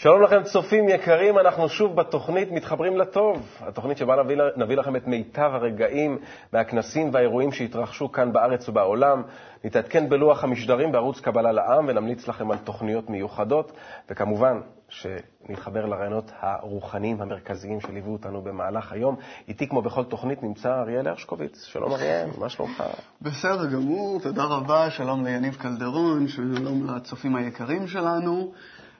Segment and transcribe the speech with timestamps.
[0.00, 5.06] שלום לכם, צופים יקרים, אנחנו שוב בתוכנית מתחברים לטוב, התוכנית שבה נביא, נביא לכם את
[5.06, 6.18] מיטב הרגעים
[6.52, 9.22] מהכנסים והאירועים שהתרחשו כאן בארץ ובעולם.
[9.64, 13.72] נתעדכן בלוח המשדרים בערוץ קבלה לעם ונמליץ לכם על תוכניות מיוחדות,
[14.10, 19.16] וכמובן שנתחבר לרעיונות הרוחניים המרכזיים שליוו אותנו במהלך היום.
[19.48, 21.64] איתי, כמו בכל תוכנית, נמצא אריאל הרשקוביץ.
[21.64, 22.82] שלום אריאל, מה שלומך?
[23.22, 28.52] בסדר גמור, תודה רבה, שלום ליניב קלדרון, שלום לצופים היקרים שלנו.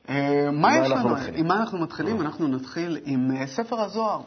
[0.09, 1.15] אה, מה יש לנו?
[1.35, 2.21] עם מה אנחנו מתחילים?
[2.21, 4.21] אנחנו נתחיל עם אה, ספר הזוהר.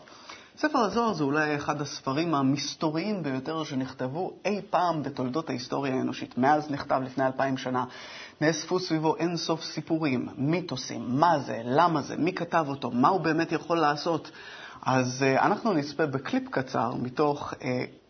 [0.57, 6.37] ספר הזוהר זה אולי אחד הספרים המסתוריים ביותר שנכתבו אי פעם בתולדות ההיסטוריה האנושית.
[6.37, 7.85] מאז נכתב לפני אלפיים שנה,
[8.41, 13.21] נאספו סביבו אין סוף סיפורים, מיתוסים, מה זה, למה זה, מי כתב אותו, מה הוא
[13.21, 14.31] באמת יכול לעשות.
[14.81, 17.57] אז uh, אנחנו נצפה בקליפ קצר מתוך uh,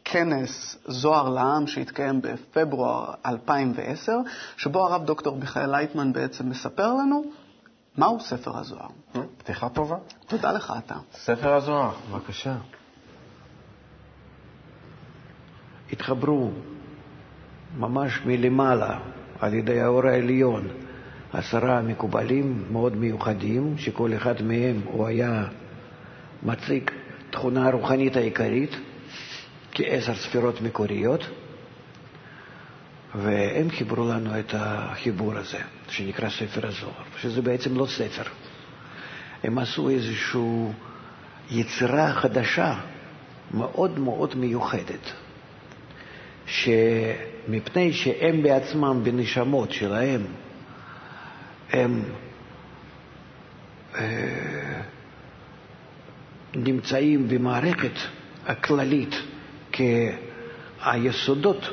[0.06, 4.11] כנס זוהר לעם שהתקיים בפברואר 2010,
[4.58, 7.23] שבו הרב דוקטור מיכאל לייטמן בעצם מספר לנו
[7.97, 8.89] מהו ספר הזוהר?
[9.38, 9.97] פתיחה טובה.
[10.28, 10.95] תודה לך, אתה.
[11.11, 12.56] ספר הזוהר, בבקשה.
[15.92, 16.52] התחברו
[17.78, 19.00] ממש מלמעלה
[19.39, 20.67] על ידי האור העליון
[21.34, 25.44] עשרה מקובלים מאוד מיוחדים, שכל אחד מהם הוא היה
[26.44, 26.92] מציג
[27.30, 28.75] תכונה הרוחנית העיקרית
[29.72, 31.23] כעשר ספירות מקוריות.
[33.15, 35.59] והם חיברו לנו את החיבור הזה,
[35.89, 38.23] שנקרא ספר הזוהר, שזה בעצם לא ספר.
[39.43, 40.41] הם עשו איזושהי
[41.51, 42.75] יצירה חדשה,
[43.53, 45.11] מאוד מאוד מיוחדת,
[46.45, 50.21] שמפני שהם בעצמם, בנשמות שלהם,
[51.71, 52.03] הם
[53.95, 54.81] אה,
[56.55, 57.91] נמצאים במערכת
[58.45, 59.16] הכללית
[59.71, 61.69] כיסודות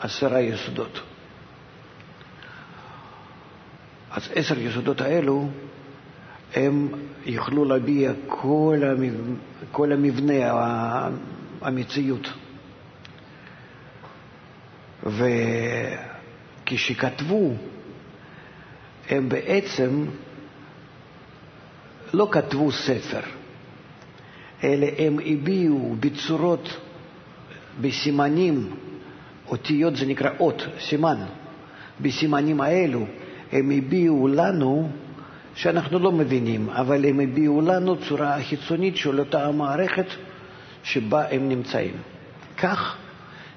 [0.00, 1.00] עשרה יסודות.
[4.10, 5.48] אז עשר יסודות האלו,
[6.54, 6.88] הם
[7.26, 9.36] יוכלו להביע כל, המבנה,
[9.72, 11.08] כל המבנה,
[11.60, 12.32] המציאות.
[16.66, 17.54] וכשכתבו,
[19.10, 20.06] הם בעצם
[22.14, 23.20] לא כתבו ספר,
[24.64, 26.76] אלא הם הביעו בצורות,
[27.80, 28.76] בסימנים,
[29.48, 31.16] אותיות זה נקרא אות, סימן.
[32.00, 33.06] בסימנים האלו
[33.52, 34.90] הם הביעו לנו,
[35.54, 40.06] שאנחנו לא מבינים, אבל הם הביעו לנו צורה חיצונית של אותה המערכת
[40.82, 41.94] שבה הם נמצאים.
[42.58, 42.96] כך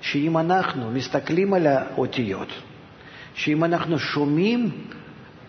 [0.02, 2.48] שאם אנחנו מסתכלים על האותיות,
[3.34, 4.72] שאם אנחנו שומעים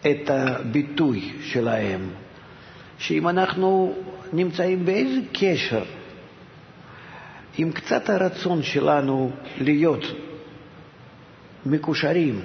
[0.00, 2.00] את הביטוי שלהם,
[2.98, 3.94] שאם אנחנו
[4.32, 5.82] נמצאים באיזה קשר
[7.58, 9.30] עם קצת הרצון שלנו
[9.60, 10.04] להיות
[11.66, 12.40] מקושרים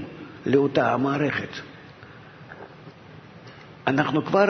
[0.46, 1.50] לאותה המערכת,
[3.88, 4.46] אנחנו כבר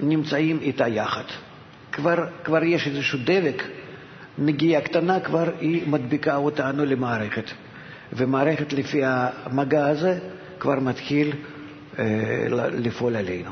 [0.00, 1.24] נמצאים איתה יחד.
[1.92, 3.62] כבר, כבר יש איזשהו דבק,
[4.38, 7.50] נגיעה קטנה כבר היא מדביקה אותנו למערכת.
[8.12, 10.18] ומערכת לפי המגע הזה
[10.58, 11.32] כבר מתחיל
[11.98, 12.04] אה,
[12.72, 13.50] לפעול עלינו.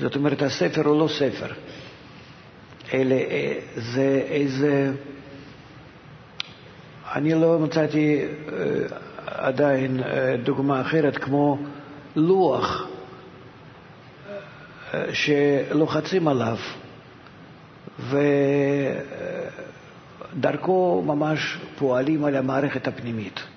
[0.00, 1.52] זאת אומרת, הספר הוא לא ספר,
[2.94, 4.92] אלא אה, זה איזה...
[7.14, 8.26] אני לא מצאתי אה,
[9.26, 11.58] עדיין אה, דוגמה אחרת כמו
[12.16, 12.86] לוח
[14.94, 16.56] אה, שלוחצים עליו
[20.38, 23.53] ודרכו ממש פועלים על המערכת הפנימית.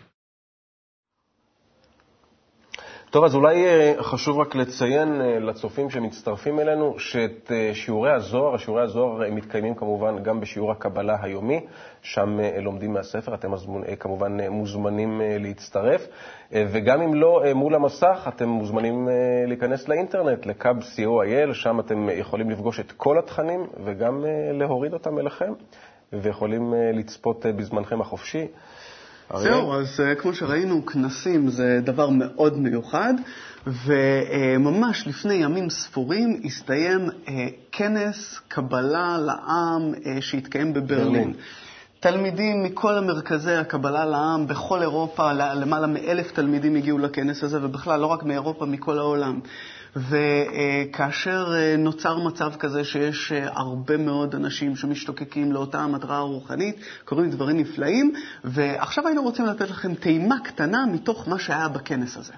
[3.17, 8.57] טוב, אז אולי אה, חשוב רק לציין אה, לצופים שמצטרפים אלינו שאת אה, שיעורי הזוהר,
[8.57, 11.65] שיעורי הזוהר מתקיימים כמובן גם בשיעור הקבלה היומי,
[12.01, 13.51] שם לומדים מהספר, אתם
[13.99, 16.07] כמובן מוזמנים להצטרף,
[16.51, 19.09] וגם אם לא מול המסך, אתם מוזמנים
[19.47, 25.53] להיכנס לאינטרנט, לקאב co.il, שם אתם יכולים לפגוש את כל התכנים וגם להוריד אותם אליכם,
[26.13, 28.47] ויכולים לצפות בזמנכם החופשי.
[29.35, 33.13] זהו, אז uh, כמו שראינו, כנסים זה דבר מאוד מיוחד,
[33.67, 37.29] וממש לפני ימים ספורים הסתיים uh,
[37.71, 41.33] כנס קבלה לעם uh, שהתקיים בברלין.
[41.99, 48.05] תלמידים מכל המרכזי הקבלה לעם בכל אירופה, למעלה מאלף תלמידים הגיעו לכנס הזה, ובכלל לא
[48.05, 49.39] רק מאירופה, מכל העולם.
[49.95, 56.75] וכאשר אה, נוצר מצב כזה שיש אה, הרבה מאוד אנשים שמשתוקקים לאותה המטרה הרוחנית,
[57.05, 58.13] קורים דברים נפלאים,
[58.43, 62.33] ועכשיו היינו רוצים לתת לכם טעימה קטנה מתוך מה שהיה בכנס הזה.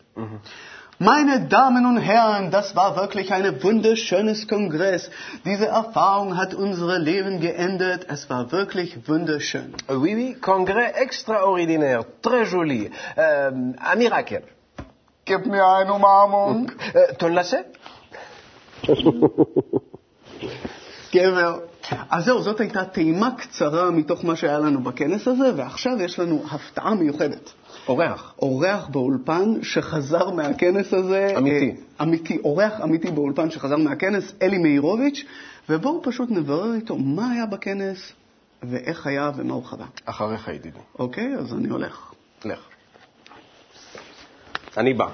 [1.02, 5.10] Meine Damen und Herren, das war wirklich ein wunderschönes Kongress.
[5.46, 8.06] Diese Erfahrung hat unsere Leben geändert.
[8.10, 9.74] Es war wirklich wunderschön.
[9.88, 13.50] Oui, oui, Congrès extraordinaire, très joli, euh,
[13.92, 14.44] un miracle.
[15.30, 16.72] Gib mir eine Umarmung.
[16.94, 17.68] Äh, lacet
[21.14, 21.60] גבר.
[22.10, 26.44] אז זהו, זאת הייתה טעימה קצרה מתוך מה שהיה לנו בכנס הזה, ועכשיו יש לנו
[26.52, 27.52] הפתעה מיוחדת.
[27.88, 28.34] אורח.
[28.42, 31.34] אורח באולפן שחזר מהכנס הזה.
[31.38, 31.76] אמיתי.
[32.00, 35.26] אה, אמיתי, אורח אמיתי באולפן שחזר מהכנס, אלי מאירוביץ',
[35.70, 38.14] ובואו פשוט נברר איתו מה היה בכנס
[38.64, 39.86] ואיך היה ומה הוא חווה.
[40.06, 40.80] אחריך, ידידי.
[41.00, 42.14] אוקיי, אז אני הולך.
[42.46, 42.79] לך.
[44.78, 45.08] אני בא.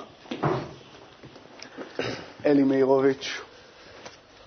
[2.45, 3.41] אלי מאירוביץ'.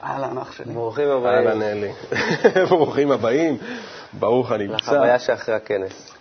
[0.03, 0.73] אהלן, אח שלי.
[0.73, 1.49] ברוכים הבאים.
[1.49, 1.93] אהלן, אלי.
[2.71, 3.59] ברוכים הבאים.
[4.13, 4.75] ברוך הנמצא.
[4.75, 6.13] לחוויה שאחרי הכנס.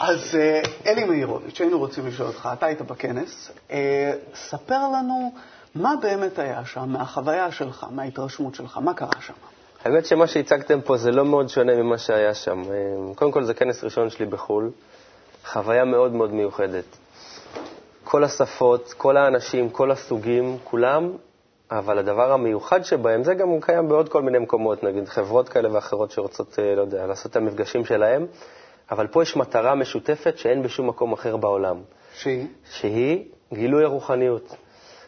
[0.00, 5.32] אז אה, אלי מאירוביץ', היינו רוצים לשאול אותך, אתה היית בכנס, אה, ספר לנו
[5.74, 9.32] מה באמת היה שם, מהחוויה שלך, מההתרשמות שלך, מה קרה שם?
[9.84, 12.62] האמת שמה שהצגתם פה זה לא מאוד שונה ממה שהיה שם.
[12.62, 14.70] אה, קודם כל, זה כנס ראשון שלי בחו"ל,
[15.44, 16.84] חוויה מאוד מאוד מיוחדת.
[18.04, 21.12] כל השפות, כל האנשים, כל הסוגים, כולם,
[21.70, 26.10] אבל הדבר המיוחד שבהם, זה גם קיים בעוד כל מיני מקומות, נגיד חברות כאלה ואחרות
[26.10, 28.26] שרוצות, לא יודע, לעשות את המפגשים שלהם,
[28.90, 31.76] אבל פה יש מטרה משותפת שאין בשום מקום אחר בעולם.
[32.14, 32.46] שהיא?
[32.70, 34.56] שהיא גילוי הרוחניות.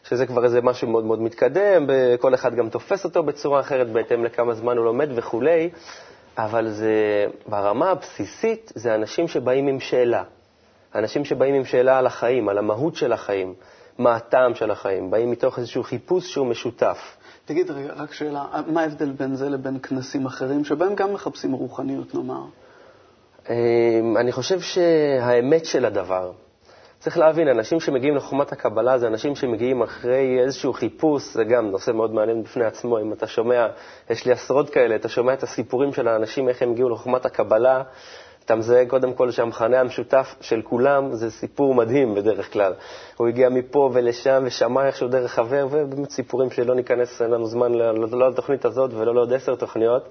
[0.08, 1.86] שזה כבר איזה משהו מאוד מאוד מתקדם,
[2.20, 5.70] כל אחד גם תופס אותו בצורה אחרת בהתאם לכמה זמן הוא לומד וכולי,
[6.38, 10.22] אבל זה, ברמה הבסיסית זה אנשים שבאים עם שאלה.
[10.98, 13.54] אנשים שבאים עם שאלה על החיים, על המהות של החיים,
[13.98, 17.16] מה הטעם של החיים, באים מתוך איזשהו חיפוש שהוא משותף.
[17.44, 22.14] תגיד רגע, רק שאלה, מה ההבדל בין זה לבין כנסים אחרים, שבהם גם מחפשים רוחניות,
[22.14, 22.42] נאמר?
[23.50, 26.32] אמ, אני חושב שהאמת של הדבר,
[26.98, 31.90] צריך להבין, אנשים שמגיעים לחומת הקבלה זה אנשים שמגיעים אחרי איזשהו חיפוש, זה גם נושא
[31.90, 32.98] מאוד מעניין בפני עצמו.
[32.98, 33.66] אם אתה שומע,
[34.10, 37.82] יש לי עשרות כאלה, אתה שומע את הסיפורים של האנשים, איך הם הגיעו לחומת הקבלה,
[38.46, 42.72] אתה מזהה קודם כל שהמכנה המשותף של כולם זה סיפור מדהים בדרך כלל.
[43.16, 47.72] הוא הגיע מפה ולשם ושמע איכשהו דרך חבר, ובאמת סיפורים שלא ניכנס, אין לנו זמן
[47.74, 50.08] לא לתוכנית הזאת ולא לעוד עשר תוכניות.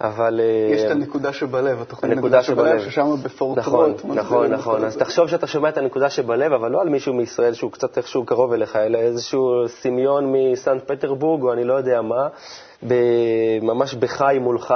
[0.00, 0.40] אבל...
[0.40, 4.84] אה, יש את הנקודה שבלב, התוכנית הנקודה שבלב, ששם בפורט נכון, נכון, נכון.
[4.84, 8.24] אז תחשוב שאתה שומע את הנקודה שבלב, אבל לא על מישהו מישראל שהוא קצת איכשהו
[8.24, 12.28] קרוב אליך, אלא איזשהו סמיון מסנט פטרבורג, או אני לא יודע מה,
[13.62, 14.74] ממש בחי מולך.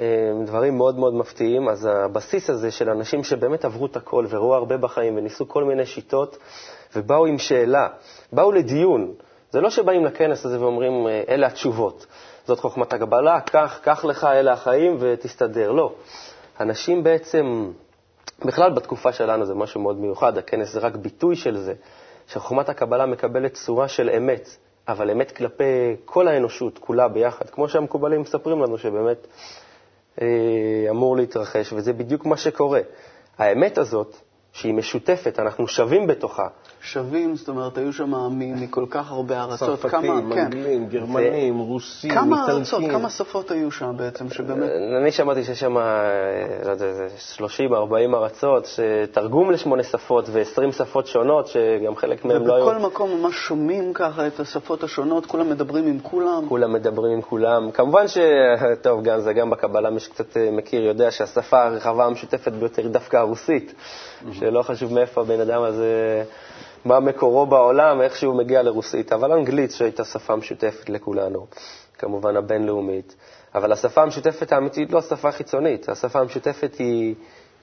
[0.00, 0.04] אה,
[0.44, 1.68] דברים מאוד מאוד מפתיעים.
[1.68, 5.86] אז הבסיס הזה של אנשים שבאמת עברו את הכל וראו הרבה בחיים וניסו כל מיני
[5.86, 6.38] שיטות
[6.96, 7.88] ובאו עם שאלה,
[8.32, 9.12] באו לדיון.
[9.50, 12.06] זה לא שבאים לכנס הזה ואומרים, אה, אלה התשובות.
[12.46, 15.72] זאת חוכמת הקבלה, קח, קח לך, אלה החיים, ותסתדר.
[15.72, 15.92] לא.
[16.60, 17.72] אנשים בעצם,
[18.44, 21.74] בכלל בתקופה שלנו זה משהו מאוד מיוחד, הכנס זה רק ביטוי של זה,
[22.26, 24.48] שחוכמת הקבלה מקבלת צורה של אמת,
[24.88, 29.26] אבל אמת כלפי כל האנושות, כולה ביחד, כמו שהמקובלים מספרים לנו שבאמת
[30.90, 32.80] אמור להתרחש, וזה בדיוק מה שקורה.
[33.38, 34.16] האמת הזאת,
[34.52, 36.48] שהיא משותפת, אנחנו שווים בתוכה,
[36.84, 39.80] שווים, זאת אומרת, היו שם מכל כך הרבה ארצות.
[39.80, 40.38] צרפתים, כן.
[40.38, 42.30] אנגלים, גרמנים, רוסים, איטלקים.
[42.30, 44.70] כמה ארצות, כמה שפות היו שם בעצם, שבאמת...
[45.02, 45.74] אני שמעתי שיש שם,
[46.64, 46.86] לא יודע,
[47.36, 52.64] 30-40 ארצות, שתרגום לשמונה שפות ו-20 שפות שונות, שגם חלק מהם לא היו...
[52.66, 56.44] ובכל מקום ממש שומעים ככה את השפות השונות, כולם מדברים עם כולם.
[56.48, 57.70] כולם מדברים עם כולם.
[57.70, 58.18] כמובן ש...
[58.82, 62.90] טוב, גם זה גם בקבלה, מי שקצת אה, מכיר יודע שהשפה הרחבה המשותפת ביותר היא
[62.90, 63.74] דווקא הרוסית,
[64.32, 66.24] שלא חשוב מאיפה הבן אדם הזה...
[66.84, 71.46] מה מקורו בעולם, איך שהוא מגיע לרוסית, אבל אנגלית שהייתה שפה משותפת לכולנו,
[71.98, 73.16] כמובן הבינלאומית.
[73.54, 77.14] אבל השפה המשותפת האמיתית לא השפה החיצונית, השפה המשותפת היא,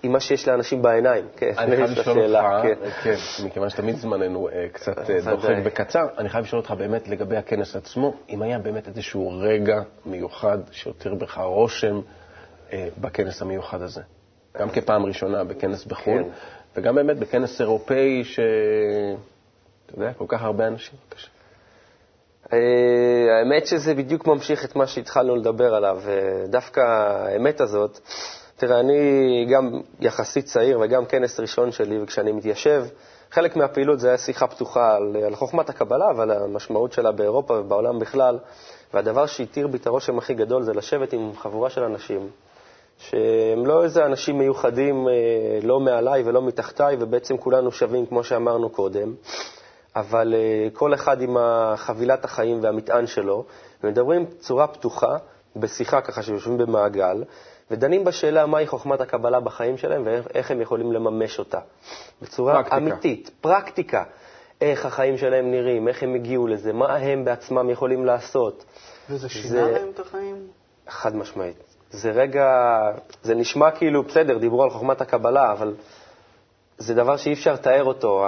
[0.03, 1.25] היא מה שיש לאנשים בעיניים.
[1.37, 2.89] כן, אני חייב לשאול אותך, כן.
[3.03, 7.37] כן, מכיוון שתמיד זמננו uh, קצת uh, דוחק וקצר, אני חייב לשאול אותך באמת לגבי
[7.37, 12.01] הכנס עצמו, אם היה באמת איזשהו רגע מיוחד שיותר בך רושם
[12.69, 14.01] uh, בכנס המיוחד הזה.
[14.59, 16.29] גם כפעם ראשונה בכנס בחו"ל, כן.
[16.75, 18.39] וגם באמת בכנס אירופאי, ש...
[19.85, 20.99] אתה יודע, כל כך הרבה אנשים.
[22.53, 22.57] אה,
[23.39, 26.01] האמת שזה בדיוק ממשיך את מה שהתחלנו לדבר עליו.
[26.47, 27.99] דווקא האמת הזאת,
[28.57, 32.85] תראה, אני גם יחסית צעיר וגם כנס ראשון שלי, וכשאני מתיישב,
[33.31, 37.99] חלק מהפעילות זה היה שיחה פתוחה על, על חוכמת הקבלה ועל המשמעות שלה באירופה ובעולם
[37.99, 38.39] בכלל,
[38.93, 42.29] והדבר שהתיר בי את הרושם הכי גדול זה לשבת עם חבורה של אנשים
[43.01, 45.13] שהם לא איזה אנשים מיוחדים, אה,
[45.63, 49.13] לא מעליי ולא מתחתיי, ובעצם כולנו שווים, כמו שאמרנו קודם,
[49.95, 51.37] אבל אה, כל אחד עם
[51.75, 53.45] חבילת החיים והמטען שלו,
[53.83, 55.17] ומדברים בצורה פתוחה,
[55.55, 57.23] בשיחה ככה שיושבים במעגל,
[57.71, 61.59] ודנים בשאלה מהי חוכמת הקבלה בחיים שלהם ואיך הם יכולים לממש אותה.
[62.21, 62.77] בצורה פרקטיקה.
[62.77, 64.03] אמיתית, פרקטיקה.
[64.61, 68.65] איך החיים שלהם נראים, איך הם הגיעו לזה, מה הם בעצמם יכולים לעשות.
[69.09, 69.71] וזה שינה זה...
[69.71, 70.47] להם את החיים?
[70.87, 71.70] חד משמעית.
[71.91, 72.47] זה רגע,
[73.23, 75.73] זה נשמע כאילו, בסדר, דיברו על חוכמת הקבלה, אבל
[76.77, 78.25] זה דבר שאי אפשר לתאר אותו.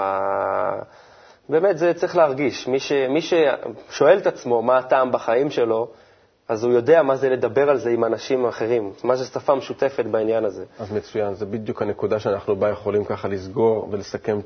[1.50, 2.68] באמת זה צריך להרגיש.
[2.68, 5.88] מי, ש, מי ששואל את עצמו מה הטעם בחיים שלו,
[6.48, 10.06] אז הוא יודע מה זה לדבר על זה עם אנשים אחרים, מה זה שפה משותפת
[10.06, 10.66] בעניין הזה.
[10.80, 14.40] אז מצוין, זה בדיוק הנקודה שאנחנו בה יכולים ככה לסגור ולסכם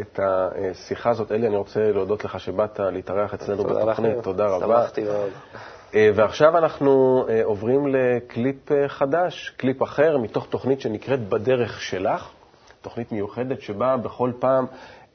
[0.00, 1.32] את השיחה הזאת.
[1.32, 4.82] אלי, אני רוצה להודות לך שבאת להתארח אצלנו בתוכנית, תודה רבה.
[4.82, 5.30] שמחתי מאוד.
[5.94, 12.30] אה, ועכשיו אנחנו אה, עוברים לקליפ אה, חדש, קליפ אחר, מתוך תוכנית שנקראת בדרך שלך,
[12.82, 14.66] תוכנית מיוחדת שבה בכל פעם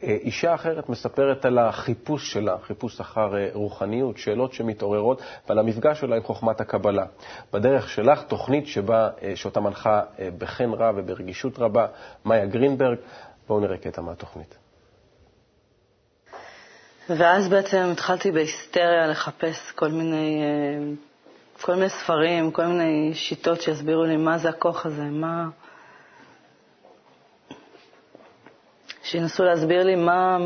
[0.01, 6.23] אישה אחרת מספרת על החיפוש שלה, חיפוש אחר רוחניות, שאלות שמתעוררות, ועל המפגש שלה עם
[6.23, 7.05] חוכמת הקבלה.
[7.53, 10.01] בדרך שלך, תוכנית שבה, שאותה מנחה
[10.37, 11.87] בחן רב וברגישות רבה
[12.25, 12.97] מאיה גרינברג.
[13.47, 14.66] בואו נראה קטע מהתוכנית.
[17.09, 20.93] ואז בעצם התחלתי בהיסטריה לחפש כל מיני, אה,
[21.61, 25.49] כל מיני ספרים, כל מיני שיטות שיסבירו לי מה זה הכוח הזה, מה...
[29.03, 30.37] שינסו להסביר לי מה,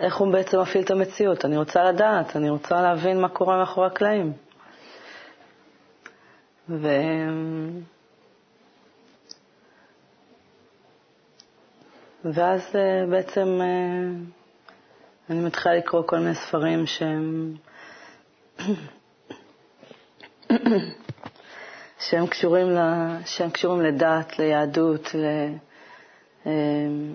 [0.00, 1.44] איך הוא בעצם מפעיל את המציאות.
[1.44, 4.32] אני רוצה לדעת, אני רוצה להבין מה קורה מאחורי הקלעים.
[6.68, 6.88] ו...
[12.24, 14.43] ואז אה, בעצם אה,
[15.30, 17.54] אני מתחילה לקרוא כל מיני ספרים שהם,
[21.98, 22.78] שהם, קשורים, ל...
[23.26, 25.24] שהם קשורים לדת, ליהדות, ל...
[26.46, 27.14] אמ,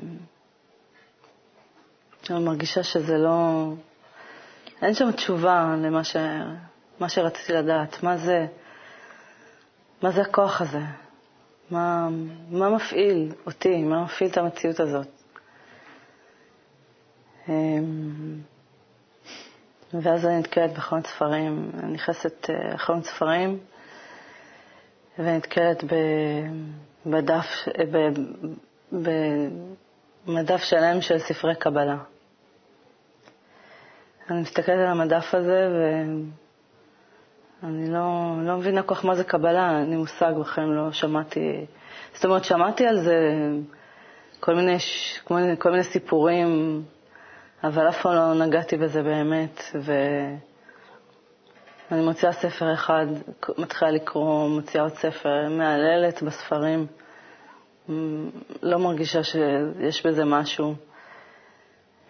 [2.30, 3.70] אני מרגישה שזה לא...
[4.82, 6.16] אין שם תשובה למה ש...
[7.00, 8.04] מה שרציתי לדעת.
[8.04, 8.46] מה זה,
[10.02, 10.82] מה זה הכוח הזה?
[11.72, 12.10] מה,
[12.50, 13.84] מה מפעיל אותי?
[13.84, 15.19] מה מפעיל את המציאות הזאת?
[17.50, 18.40] אמ,
[19.94, 23.60] ואז אני נתקלת בחלון ספרים, אני נכנסת אה, ספרים
[25.20, 25.84] ונתקלת
[27.06, 27.46] בדף,
[28.92, 31.98] במדף שלם של ספרי קבלה.
[34.30, 35.68] אני מסתכלת על המדף הזה
[37.64, 41.66] ואני לא, לא מבינה כל כך מה זה קבלה, אין לי מושג בכלל, לא שמעתי,
[42.14, 43.18] זאת אומרת, שמעתי על זה
[44.40, 44.78] כל מיני,
[45.24, 46.84] כל מיני, כל מיני סיפורים
[47.64, 49.62] אבל אף פעם לא נגעתי בזה באמת,
[51.92, 53.06] ואני מוציאה ספר אחד,
[53.58, 56.88] מתחילה לקרוא, מוציאה עוד ספר, מהללת בספרים,
[58.62, 60.76] לא מרגישה שיש בזה משהו.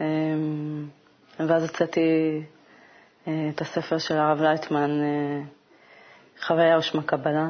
[0.02, 0.88] אמ,
[1.40, 2.42] ואז הוצאתי
[3.28, 5.42] אה, את הספר של הרב לייטמן, אה,
[6.42, 7.50] חוויה ושמה קבלה.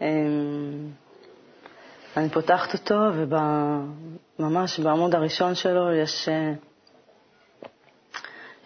[0.00, 0.90] אמ,
[2.16, 2.94] אני פותחת אותו,
[4.38, 6.52] וממש בעמוד הראשון שלו יש אה,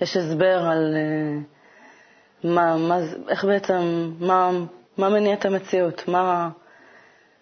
[0.01, 4.51] יש הסבר על uh, מה, מה, איך בעצם, מה,
[4.99, 6.51] מה מניע את המציאות, מה,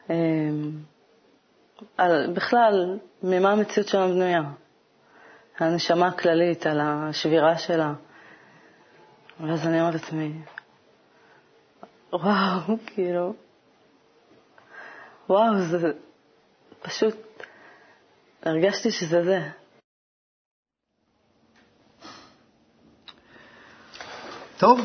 [0.09, 0.13] uh,
[1.97, 4.43] על, בכלל, ממה המציאות שלנו בנויה.
[5.59, 7.93] הנשמה הכללית, על השבירה שלה.
[9.41, 10.33] ואז אני אומרת לעצמי,
[12.13, 13.35] וואו, כאילו,
[15.29, 15.93] וואו, זה
[16.83, 17.15] פשוט,
[18.43, 19.41] הרגשתי שזה זה.
[24.59, 24.81] טוב.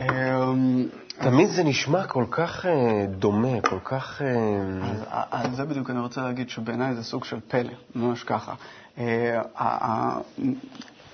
[0.00, 0.86] אמ,
[1.20, 4.22] תמיד זה נשמע כל כך אה, דומה, כל כך...
[4.22, 8.54] אה, על זה בדיוק אני רוצה להגיד שבעיניי זה סוג של פלא, ממש ככה.
[8.98, 10.18] אה,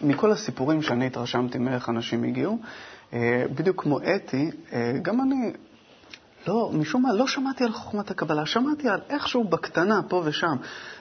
[0.02, 2.58] מכל הסיפורים שאני התרשמתי מאיך אנשים הגיעו,
[3.54, 4.50] בדיוק כמו אתי,
[5.02, 5.52] גם אני,
[6.46, 10.56] לא, משום מה, לא שמעתי על חוכמת הקבלה, שמעתי על איכשהו בקטנה, פה ושם.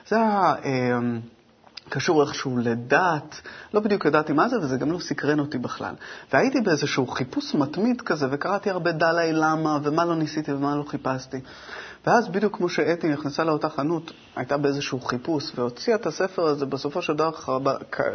[0.08, 0.54] זה היה...
[1.90, 3.40] קשור איכשהו לדת,
[3.74, 5.94] לא בדיוק ידעתי מה זה, וזה גם לא סקרן אותי בכלל.
[6.32, 11.40] והייתי באיזשהו חיפוש מתמיד כזה, וקראתי הרבה דלי למה, ומה לא ניסיתי ומה לא חיפשתי.
[12.06, 17.02] ואז בדיוק כמו שאתי נכנסה לאותה חנות, הייתה באיזשהו חיפוש, והוציאה את הספר הזה בסופו
[17.02, 17.30] של דבר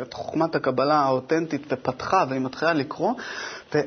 [0.01, 3.13] את חוכמת הקבלה האותנטית, ופתחה, והיא מתחילה לקרוא,
[3.75, 3.79] ו...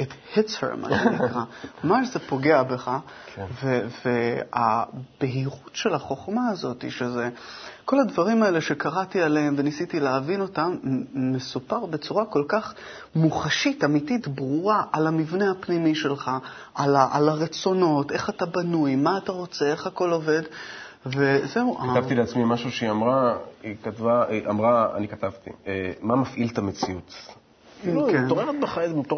[0.00, 1.44] it hits her, מה שנקרא.
[1.84, 2.90] ממש זה פוגע בך,
[3.34, 3.46] כן.
[4.04, 7.30] והבהירות של החוכמה הזאת, שזה
[7.84, 10.76] כל הדברים האלה שקראתי עליהם וניסיתי להבין אותם,
[11.14, 12.74] מסופר בצורה כל כך
[13.14, 16.30] מוחשית, אמיתית, ברורה, על המבנה הפנימי שלך,
[16.74, 20.42] על, ה, על הרצונות, איך אתה בנוי, מה אתה רוצה, איך הכל עובד.
[21.06, 21.78] וזהו.
[21.94, 26.58] כתבתי לעצמי משהו שהיא אמרה, היא כתבה, היא אמרה, אני כתבתי, אה, מה מפעיל את
[26.58, 27.14] המציאות?
[27.82, 28.24] כאילו, כן.
[28.24, 28.50] מתעורר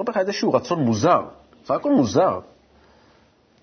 [0.07, 1.23] בך איזשהו רצון מוזר,
[1.65, 2.41] בסך הכל מוזר.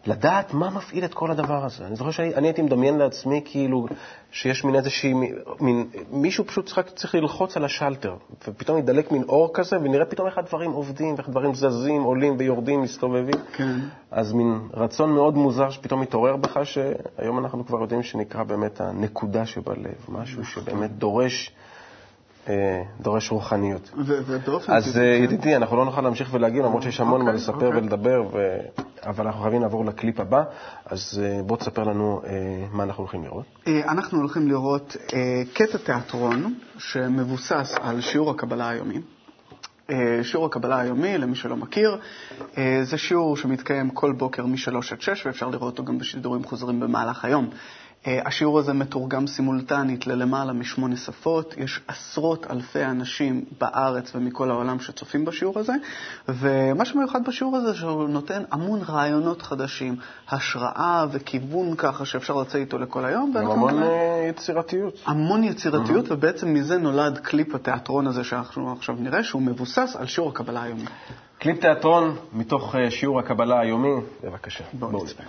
[0.08, 1.88] לדעת מה מפעיל את כל הדבר הזה.
[1.88, 3.88] אני זוכר שאני הייתי מדמיין לעצמי כאילו
[4.32, 5.14] שיש מין איזושהי,
[5.60, 8.16] מין, מישהו פשוט צריך, צריך ללחוץ על השלטר,
[8.48, 12.82] ופתאום ידלק מין אור כזה, ונראה פתאום איך הדברים עובדים, ואיך דברים זזים, עולים ויורדים,
[12.82, 13.36] מסתובבים.
[13.54, 13.80] כן.
[14.12, 19.46] אז מין רצון מאוד מוזר שפתאום מתעורר בך, שהיום אנחנו כבר יודעים שנקרא באמת הנקודה
[19.46, 21.52] שבלב, משהו שבאמת דורש
[23.02, 23.92] דורש רוחניות.
[24.68, 24.88] אז.
[24.88, 27.70] אז ידידי, אנחנו לא נוכל להמשיך ולהגיד, למרות שיש המון אוקיי, מה לספר אוקיי.
[27.70, 28.24] ולדבר.
[29.06, 30.44] אבל אנחנו חייבים לעבור לקליפ הבא,
[30.86, 32.22] אז בוא תספר לנו
[32.72, 33.46] מה אנחנו הולכים לראות.
[33.68, 34.98] אנחנו הולכים לראות
[35.54, 39.02] קטע תיאטרון שמבוסס על שיעור הקבלה היומי.
[40.24, 41.98] שיעור הקבלה היומי, למי שלא מכיר,
[42.84, 47.26] זה שיעור שמתקיים כל בוקר מ-3 עד 6, ואפשר לראות אותו גם בשידורים חוזרים במהלך
[47.26, 47.50] היום.
[48.08, 51.56] אה, השיעור הזה מתורגם סימולטנית ללמעלה משמונה שפות.
[51.58, 55.74] יש עשרות אלפי אנשים בארץ ומכל העולם שצופים בשיעור הזה,
[56.30, 59.96] ומה שמיוחד בשיעור הזה שהוא נותן המון רעיונות חדשים,
[60.30, 63.34] השראה וכיוון ככה שאפשר לצאת איתו לכל היום.
[63.38, 64.94] המון אה, יצירתיות.
[65.06, 70.30] המון יצירתיות, ובעצם מזה נולד קליפ התיאטרון הזה שאנחנו עכשיו נראה, שהוא מבוסס על שיעור
[70.30, 70.86] הקבלה היומי.
[71.40, 74.64] קליפ תיאטרון מתוך אה, שיעור הקבלה היומי, בבקשה.
[74.74, 75.24] בואו נצפה.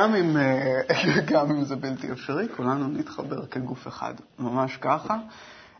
[0.00, 0.82] גם אם, אה,
[1.32, 5.16] גם אם זה בלתי אפשרי, כולנו נתחבר כגוף אחד, ממש ככה.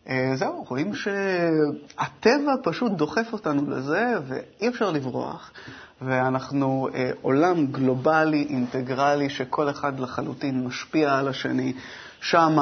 [0.09, 5.50] אה, זהו, רואים שהטבע פשוט דוחף אותנו לזה, ואי אפשר לברוח.
[6.02, 11.72] ואנחנו אה, עולם גלובלי, אינטגרלי, שכל אחד לחלוטין משפיע על השני.
[12.22, 12.56] שם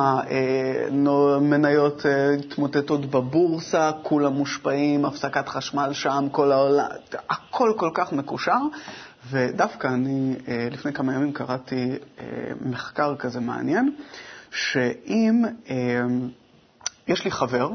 [1.41, 2.07] מניות
[2.39, 6.87] התמוטטות בבורסה, כולם מושפעים, הפסקת חשמל שם, כל העולם,
[7.31, 8.59] הכל כל כך מקושר.
[9.31, 12.25] ודווקא אני אה, לפני כמה ימים קראתי אה,
[12.61, 13.97] מחקר כזה מעניין,
[14.51, 16.03] שאם אה,
[17.09, 17.71] יש לי חבר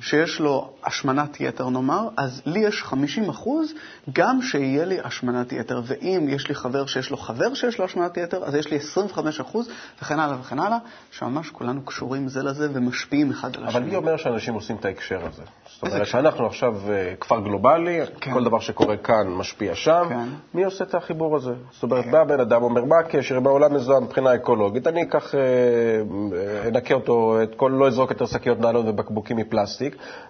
[0.00, 3.72] שיש לו השמנת יתר נאמר, אז לי יש 50 אחוז
[4.12, 5.80] גם שיהיה לי השמנת יתר.
[5.84, 9.40] ואם יש לי חבר שיש לו חבר שיש לו השמנת יתר, אז יש לי 25
[9.40, 9.68] אחוז,
[10.02, 10.78] וכן הלאה וכן הלאה,
[11.10, 13.78] שממש כולנו קשורים זה לזה ומשפיעים אחד על השני.
[13.78, 15.42] אבל מי אומר שאנשים עושים את ההקשר הזה?
[15.66, 18.32] זאת אומרת שאנחנו עכשיו אה, כפר גלובלי, כן.
[18.32, 20.28] כל דבר שקורה כאן משפיע שם, כן.
[20.54, 21.52] מי עושה את החיבור הזה?
[21.70, 24.86] זאת אומרת, בא בן אדם, אומר, מה הקשר בעולם מזוהם מבחינה אקולוגית?
[24.86, 29.67] אני אקח, אה, אה, אנקה אותו, כל, לא אזרוק יותר שקיות נעלון ובקבוקים מפלסטיק,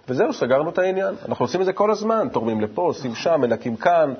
[0.07, 1.15] וזהו, סגרנו את העניין.
[1.27, 4.13] אנחנו עושים את זה כל הזמן, תורמים לפה, עושים שם, מנקים כאן.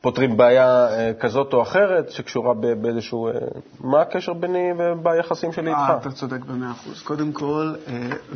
[0.00, 3.28] פותרים בעיה אה, כזאת או אחרת שקשורה באיזשהו...
[3.28, 3.32] אה,
[3.80, 5.78] מה הקשר ביני וביחסים שלי איתך?
[5.78, 7.02] אה, אתה צודק במאה אחוז.
[7.02, 7.74] קודם כל,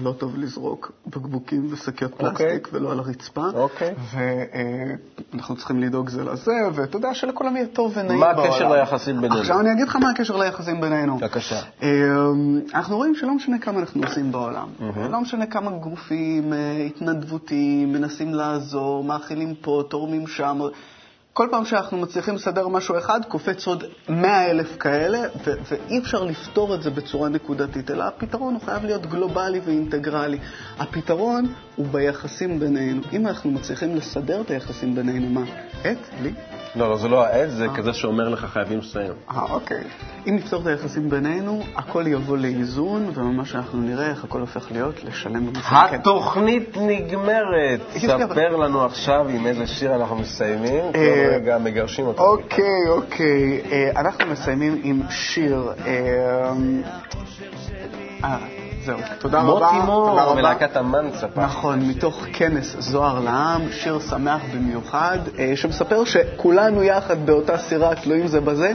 [0.02, 2.46] לא טוב לזרוק בקבוקים ושקיות אוקיי.
[2.46, 3.46] פלסטיק ולא על הרצפה.
[3.54, 3.94] אוקיי.
[5.32, 8.36] ואנחנו צריכים לדאוג זה לזה, ואתה יודע שלכולם יהיה טוב ונעים בעולם.
[8.36, 9.40] מה הקשר ליחסים בינינו?
[9.40, 11.18] עכשיו אני אגיד לך מה הקשר ליחסים בינינו.
[11.18, 11.60] בבקשה.
[12.74, 14.68] אנחנו רואים שלא משנה כמה אנחנו עושים בעולם.
[15.10, 16.52] לא משנה כמה גופים
[16.86, 20.60] התנדבותיים, מנסים לעזור, מאכילים פה, תורמים שם.
[21.34, 26.24] כל פעם שאנחנו מצליחים לסדר משהו אחד, קופץ עוד מאה אלף כאלה, ו- ואי אפשר
[26.24, 30.38] לפתור את זה בצורה נקודתית, אלא הפתרון הוא חייב להיות גלובלי ואינטגרלי.
[30.78, 33.02] הפתרון הוא ביחסים בינינו.
[33.12, 35.42] אם אנחנו מצליחים לסדר את היחסים בינינו, מה?
[35.82, 35.98] את?
[36.22, 36.32] לי?
[36.76, 39.12] לא, לא, זה לא העז, זה כזה שאומר לך חייבים לסיים.
[39.30, 39.84] אה, אוקיי.
[40.28, 45.04] אם נפתור את היחסים בינינו, הכל יבוא לאיזון, וממש אנחנו נראה איך הכל הופך להיות
[45.04, 45.88] לשלם במשחק.
[45.92, 47.80] התוכנית נגמרת.
[47.98, 52.26] ספר לנו עכשיו עם איזה שיר אנחנו מסיימים, אה, רגע מגרשים אותנו.
[52.26, 53.60] אוקיי, אוקיי.
[53.72, 55.72] אה, אנחנו מסיימים עם שיר...
[58.84, 59.72] זהו, תודה רבה.
[59.72, 61.42] מוטי מור ולהקת המנצפה.
[61.44, 68.26] נכון, מתוך כנס זוהר לעם, שיר שמח במיוחד, אה, שמספר שכולנו יחד באותה סירה תלויים
[68.26, 68.72] זה בזה,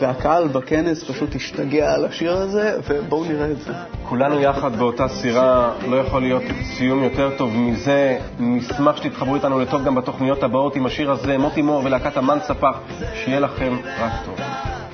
[0.00, 3.72] והקהל בכנס פשוט השתגע על השיר הזה, ובואו נראה את זה.
[4.08, 6.42] כולנו יחד באותה סירה, לא יכול להיות
[6.76, 8.18] סיום יותר טוב מזה.
[8.38, 12.70] נשמח שתתחברו איתנו לטוב גם בתוכניות הבאות עם השיר הזה, מוטי מור ולהקת המנצפה,
[13.14, 14.34] שיהיה לכם רק טוב.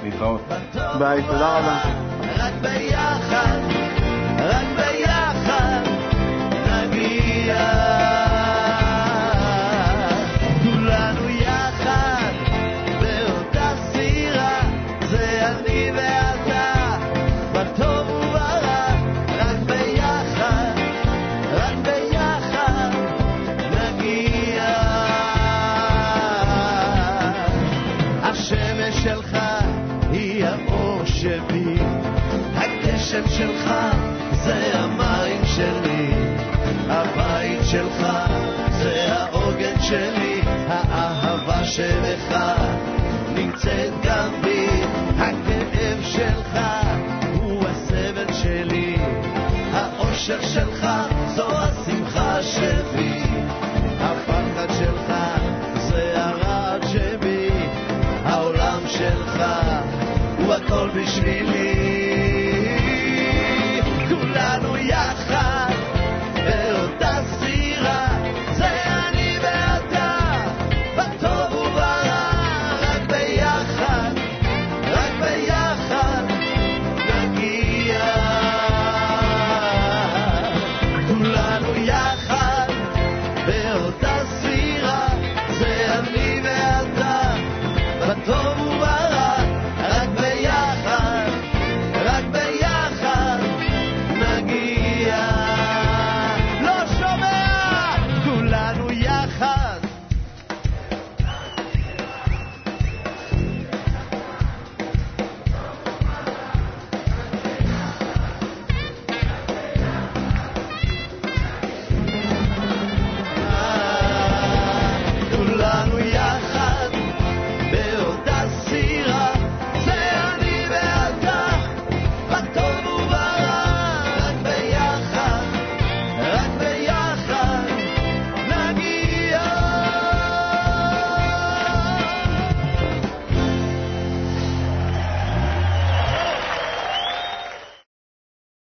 [0.07, 0.40] להתראות.
[0.98, 1.79] ביי, תודה רבה.
[2.38, 3.86] רק ביחד,
[4.48, 5.82] רק ביחד
[6.66, 7.95] נגיע.